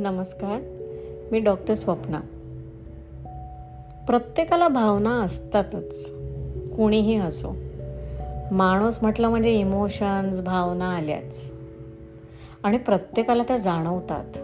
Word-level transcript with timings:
नमस्कार 0.00 0.60
मी 1.32 1.38
डॉक्टर 1.38 1.74
स्वप्ना. 1.74 2.20
प्रत्येकाला 4.06 4.68
भावना 4.68 5.10
असतातच 5.10 6.12
कोणीही 6.76 7.16
असो. 7.16 7.56
माणूस 8.52 8.98
म्हटलं 9.02 9.28
म्हणजे 9.28 9.50
इमोशन्स 9.50 10.40
भावना 10.40 10.96
आल्याच. 10.96 11.52
आणि 12.62 12.78
प्रत्येकाला 12.78 13.42
त्या 13.42 13.56
जाणवतात 13.56 14.38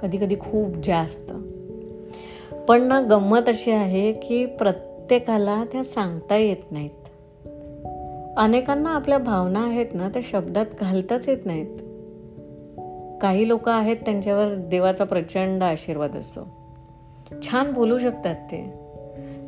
कधी 0.00 0.16
कधी 0.16 0.36
खूप 0.40 0.70
जास्त. 0.84 1.32
पण 2.68 2.82
ना 2.82 3.00
गंमत 3.00 3.48
अशी 3.48 3.70
आहे 3.70 4.12
की 4.12 4.46
प्रत्येकाला 4.46 5.64
त्या 5.72 5.84
सांगता 5.84 6.36
येत 6.36 6.72
नाहीत. 6.72 7.08
अनेकांना 8.36 8.90
आपल्या 8.90 9.18
भावना 9.18 9.64
आहेत 9.64 9.86
ना 9.94 10.08
त्या 10.08 10.22
शब्दात 10.24 10.66
घालताच 10.80 11.28
येत 11.28 11.46
नाहीत. 11.46 11.83
काही 13.24 13.48
लोक 13.48 13.68
आहेत 13.68 13.96
त्यांच्यावर 13.96 14.54
देवाचा 14.54 15.04
प्रचंड 15.04 15.62
आशीर्वाद 15.62 16.16
असतो. 16.16 16.48
छान 17.42 17.72
बोलू 17.72 17.98
शकतात 17.98 18.34
ते. 18.34 18.74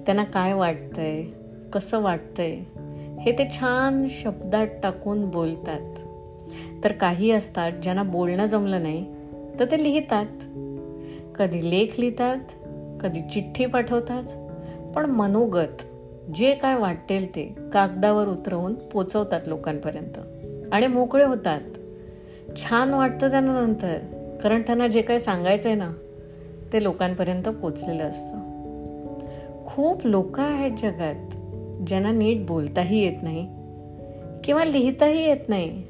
त्यांना 0.06 0.24
काय 0.24 0.52
वाटतंय? 0.52 1.22
कसं 1.72 2.02
वाटतंय? 2.02 2.56
हे 3.20 3.32
ते 3.32 3.48
छान 3.50 4.06
शब्दात 4.10 4.66
टाकून 4.82 5.30
बोलतात. 5.30 5.94
तर 6.84 6.92
काही 6.92 7.30
असतात 7.30 7.72
ज्यांना 7.82 8.02
बोलणं 8.02 8.44
जमलं 8.44 8.82
नाही 8.82 9.14
तर 9.60 9.64
ते 9.64 9.82
लिहितात. 9.82 10.26
कधी 11.34 11.70
लेख 11.70 12.00
लिहितात 12.00 12.38
कधी 13.00 13.20
चिठ्ठी 13.20 13.66
पाठवतात 13.66 14.22
पण 14.94 15.06
मनोगत 15.06 15.82
जे 16.34 16.54
काय 16.54 16.78
वाटेल 16.78 17.34
ते 17.34 17.54
कागदावर 17.72 18.28
उतरवून 18.28 18.74
पोचवतात 18.74 19.40
लोकांपर्यंत 19.46 20.18
आणि 20.72 20.86
मोकळे 20.86 21.24
होतात. 21.24 21.60
छान 22.56 22.94
वाटतं 22.94 23.30
त्यांना 23.30 23.52
नंतर 23.52 23.98
कारण 24.42 24.62
त्यांना 24.62 24.86
जे 24.86 25.02
काही 25.02 25.18
सांगायचं 25.18 25.68
आहे 25.68 25.78
ना 25.78 25.92
ते 26.72 26.82
लोकांपर्यंत 26.82 27.48
पोचलेलं 27.48 28.04
असतं. 28.04 28.46
खूप 29.66 30.06
लोक 30.06 30.40
आहेत 30.40 30.70
जगात 30.78 31.36
ज्यांना 31.86 32.10
नीट 32.10 32.46
बोलताही 32.46 33.02
येत 33.04 33.22
नाही 33.22 33.46
किंवा 34.44 34.64
लिहिताही 34.64 35.24
येत 35.24 35.48
नाही. 35.48 35.82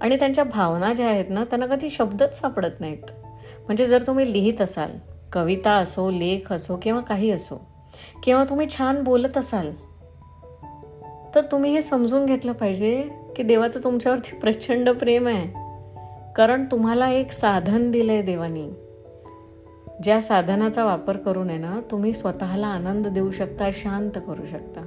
आणि 0.00 0.16
त्यांच्या 0.16 0.44
भावना 0.44 0.94
ज्या 0.94 1.06
आहेत 1.06 1.24
ना 1.28 1.44
त्यांना 1.44 1.66
कधी 1.66 1.90
शब्दच 1.90 2.40
सापडत 2.40 2.80
नाहीत. 2.80 3.10
म्हणजे 3.66 3.86
जर 3.86 4.02
तुम्ही 4.06 4.32
लिहित 4.32 4.60
असाल 4.60 4.90
कविता 5.32 5.72
असो 5.72 6.10
लेख 6.10 6.52
असो 6.52 6.76
किंवा 6.76 7.00
काही 7.00 7.30
असो 7.30 7.66
किंवा 8.22 8.44
तुम्ही 8.44 8.66
छान 8.68 9.02
बोलत 9.02 9.36
असाल 9.36 9.70
तर 11.34 11.40
तुम्ही 11.52 11.72
हे 11.72 11.82
समजून 11.82 12.26
घेतलं 12.26 12.52
पाहिजे 12.52 13.08
की 13.36 13.42
देवाचं 13.42 13.80
तुमच्यावरती 13.84 14.36
प्रचंड 14.36 14.90
प्रेम 14.90 15.26
आहे. 15.26 15.63
कारण 16.36 16.64
तुम्हाला 16.64 17.10
एक 17.10 17.32
साधन 17.32 17.90
दिलंय 17.90 18.22
देवानी. 18.22 18.68
ज्या 20.02 20.20
साधनाचा 20.20 20.84
वापर 20.84 21.16
करून 21.16 21.50
आहे 21.50 21.58
ना 21.58 21.80
तुम्ही 21.90 22.12
स्वतःला 22.12 22.66
आनंद 22.66 23.06
देऊ 23.06 23.30
शकता 23.30 23.70
शांत 23.72 24.10
करू 24.26 24.46
शकता. 24.46 24.86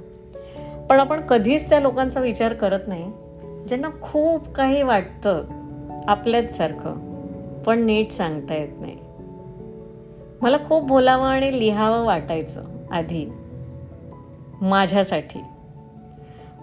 पण 0.90 1.00
आपण 1.00 1.20
कधीच 1.20 1.68
त्या 1.68 1.80
लोकांचा 1.80 2.20
विचार 2.20 2.52
करत 2.52 2.88
नाही 2.88 3.12
ज्यांना 3.68 3.88
खूप 4.02 4.48
काही 4.48 4.82
वाटतं 4.82 5.44
आपल्याच 6.08 6.56
सारखं 6.56 7.62
पण 7.62 7.78
नीट 7.78 8.10
सांगता 8.10 8.54
येत 8.54 8.80
नाही. 8.80 8.96
मला 10.42 10.56
खूप 10.68 10.84
बोलावं 10.84 11.26
आणि 11.26 11.58
लिहावं 11.58 12.04
वाटायचं 12.04 12.64
आधी 12.90 13.26
माझ्यासाठी. 14.60 15.44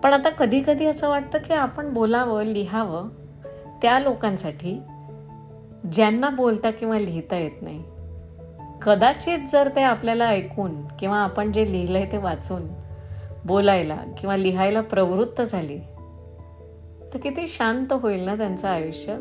पण 0.03 0.13
आता 0.13 0.29
कधी 0.29 0.63
कधी 0.67 0.85
असं 0.85 1.09
वाटतं 1.09 1.39
की 1.39 1.53
आपण 1.53 1.93
बोलावं 1.93 2.43
लिहावं 2.43 3.07
त्या 3.85 3.99
लोकांसाठी 3.99 4.81
ज्यांना 5.93 6.29
बोलता 6.29 6.71
किंवा 6.71 6.99
लिहिता 6.99 7.37
येत 7.37 7.61
नाही 7.61 7.83
कदाचित 8.81 9.39
जर 9.47 9.69
ते 9.75 9.81
आपल्याला 9.81 10.25
ऐकून 10.25 10.71
किंवा 10.99 11.17
आपण 11.17 11.51
जे 11.51 11.71
लिहिलंय 11.71 12.05
ते 12.11 12.17
वाचून 12.17 12.61
बोलायला 13.45 13.97
किंवा 14.17 14.37
लिहायला 14.37 14.81
प्रवृत्त 14.81 15.41
झाली 15.41 15.79
तर 17.13 17.17
किती 17.17 17.47
शांत 17.47 17.93
होईल 17.93 18.23
ना 18.23 18.35
त्यांचं 18.35 18.67
आयुष्य? 18.67 19.17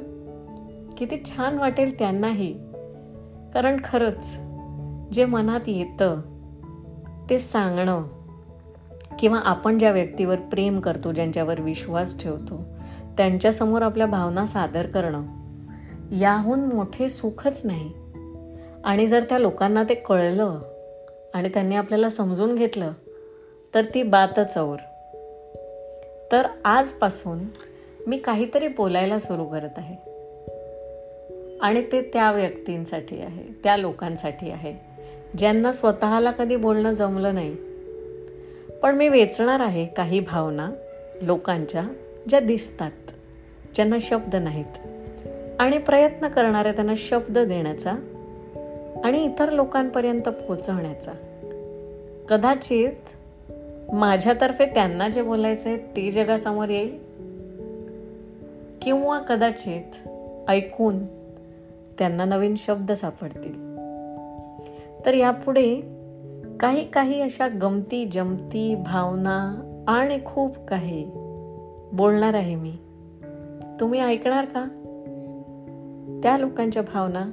किती 0.98 1.22
छान 1.24 1.58
वाटेल 1.58 1.98
त्यांनाही. 1.98 2.52
कारण 3.54 3.76
खरंच 3.84 4.40
जे 5.12 5.24
मनात 5.24 5.60
येतं 5.66 6.20
ते 7.30 7.38
सांगणं 7.38 8.02
किंवा 9.24 9.38
आपण 9.38 9.78
ज्या 9.78 9.90
व्यक्तीवर 9.90 10.36
प्रेम 10.36 10.80
करतो 10.80 11.12
ज्यांच्यावर 11.12 11.60
विश्वास 11.60 12.22
ठेवतो 12.22 12.64
त्यांच्यासमोर 13.16 13.82
आपल्या 13.82 14.06
भावना 14.06 14.46
सादर 14.46 14.86
करणं 14.86 15.22
याहून 16.18 16.60
मोठे 16.60 17.08
सुखच 17.08 17.60
नाही. 17.64 17.92
आणि 18.84 19.06
जर 19.06 19.22
त्या 19.22 19.38
लोकांना 19.38 19.84
ते 19.84 19.94
कळलं 19.94 20.58
आणि 21.34 21.48
त्यांनी 21.48 21.76
आपल्याला 21.76 22.08
समजून 22.08 22.54
घेतलं 22.54 22.92
तर 23.74 23.84
ती 23.84 24.02
बातच 24.02 24.58
और. 24.58 24.76
तर 26.32 26.46
आजपासून 26.64 27.38
मी 28.06 28.16
काहीतरी 28.16 28.68
बोलायला 28.68 29.18
सुरू 29.18 29.44
करत 29.44 29.74
आहे. 29.76 29.96
आणि 31.60 31.82
ते 31.92 32.10
त्या 32.12 32.32
व्यक्तींसाठी 32.32 33.20
आहे 33.20 33.60
त्या 33.64 33.76
लोकांसाठी 33.76 34.50
आहे. 34.50 34.76
ज्यांना 35.38 35.72
स्वतःला 35.72 36.30
कधी 36.30 36.56
बोलणं 36.56 36.90
जमलं 36.90 37.34
नाही 37.34 37.56
पण 38.84 38.94
मी 38.94 39.08
वेचणार 39.08 39.60
आहे 39.60 39.86
काही 39.86 40.20
भावना 40.20 40.70
लोकांच्या 41.22 41.82
ज्या 42.28 42.40
दिसतात 42.40 42.90
ज्यांना 43.74 43.96
शब्द 44.00 44.36
नाहीत. 44.36 44.78
आणि 45.58 45.78
प्रयत्न 45.78 46.28
करणाऱ्या 46.28 46.72
त्यांना 46.72 46.92
शब्द 46.96 47.38
देण्याचा 47.38 47.90
आणि 49.04 49.24
इतर 49.24 49.50
लोकांपर्यंत 49.50 50.22
पोचवण्याचा. 50.22 51.12
कदाचित 52.28 52.90
माझ्यातर्फे 53.92 54.66
त्यांना 54.66 55.08
जे 55.08 55.22
बोलायचं 55.22 55.68
आहे 55.68 55.78
ते 55.78 56.10
जगासमोर 56.10 56.68
येईल? 56.68 56.98
किंवा 58.82 59.18
कदाचित 59.18 60.08
ऐकून 60.48 61.06
त्यांना 61.98 62.24
नवीन 62.24 62.54
शब्द 62.54 62.92
सापडतील? 62.92 63.76
तर 65.06 65.14
यापुढे 65.14 65.93
काही 66.60 66.90
काही 66.90 67.20
अशा 67.20 67.48
गमती 67.62 68.06
जमती 68.06 68.74
भावना 68.74 69.70
आणि 69.88 70.18
खूप 70.24 70.56
काही 70.68 71.10
बोलणार 71.92 72.34
आहे 72.34 72.54
मी. 72.54 72.72
तुम्ही 73.80 74.00
ऐकणार 74.00 74.44
का? 74.44 74.64
त्या 76.22 76.38
लोकांच्या 76.38 76.82
भावना 76.82 77.24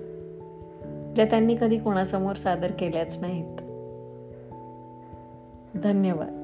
ज्या 1.16 1.26
त्यांनी 1.26 1.56
कधी 1.62 1.78
कोणासमोर 1.78 2.34
सादर 2.34 2.72
केल्याच 2.80 3.22
नाहीत. 3.22 3.56
धन्यवाद. 5.84 6.41